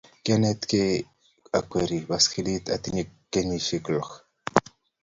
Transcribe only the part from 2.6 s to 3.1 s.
atinye